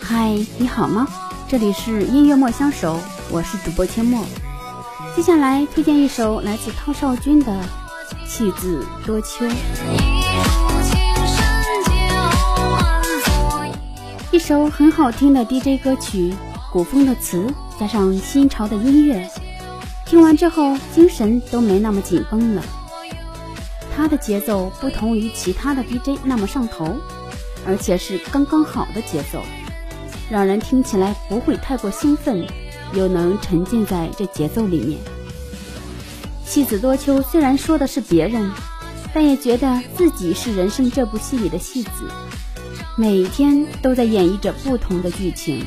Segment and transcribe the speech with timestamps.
[0.00, 1.06] 嗨，你好吗？
[1.46, 2.98] 这里是音乐莫相守，
[3.30, 4.24] 我是主播阡陌。
[5.14, 7.52] 接下来推荐一首来自汤少君的
[8.26, 9.44] 《弃子多秋》，
[14.30, 16.34] 一首很好听的 DJ 歌曲，
[16.72, 19.28] 古风的词加上新潮的音乐，
[20.06, 22.62] 听完之后精神都没那么紧绷了。
[23.94, 26.96] 他的节奏不同于其他的 DJ 那么上头，
[27.66, 29.42] 而且是刚刚好的节奏，
[30.30, 32.46] 让人听起来不会太过兴奋。
[32.92, 35.00] 又能沉浸在这节奏里面。
[36.46, 38.52] 戏子多秋虽然说的是别人，
[39.12, 41.90] 但也觉得自己是人生这部戏里的戏子，
[42.96, 45.66] 每天都在演绎着不同的剧情，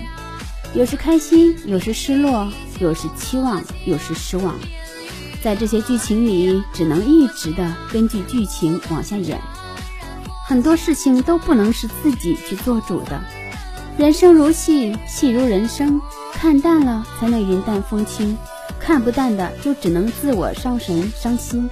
[0.73, 4.56] 有时开心，有时失落，有时期望，有时失望。
[5.44, 9.40] 在这些剧情里，只能一直的根据剧情往下演，
[10.48, 13.20] 很多事情都不能是自己去做主的。
[13.97, 16.00] 人生如戏，戏如人生。
[16.34, 18.38] 看淡了才能云淡风轻，
[18.80, 21.67] 看不淡的就只能自我伤神伤心。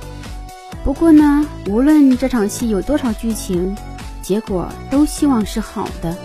[0.84, 3.76] 不过呢，无论这场戏有多少剧情，
[4.24, 6.18] 结果都希望是好的。